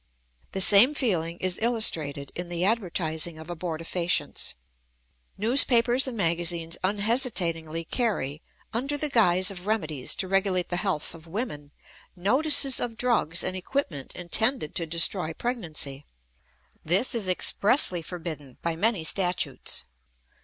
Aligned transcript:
The 0.53 0.61
same 0.61 0.95
feeling 0.95 1.37
is 1.37 1.59
illustrated 1.61 2.31
in 2.33 2.49
the 2.49 2.65
advertising 2.65 3.37
of 3.37 3.49
abortifacients. 3.49 4.55
Newspapers 5.37 6.07
and 6.07 6.17
magazines 6.17 6.75
unhesitatingly 6.83 7.83
carry, 7.85 8.41
under 8.73 8.97
the 8.97 9.09
guise 9.11 9.51
of 9.51 9.67
remedies 9.67 10.15
to 10.15 10.27
regulate 10.27 10.69
the 10.69 10.77
health 10.77 11.13
of 11.13 11.27
women, 11.27 11.69
notices 12.15 12.79
of 12.79 12.97
drugs 12.97 13.43
and 13.43 13.55
equipment 13.55 14.15
intended 14.15 14.73
to 14.73 14.87
destroy 14.87 15.33
pregnancy. 15.33 16.07
This 16.83 17.13
is 17.13 17.29
expressly 17.29 18.01
forbidden 18.01 18.57
by 18.63 18.75
many 18.75 19.03
statutes. 19.03 19.85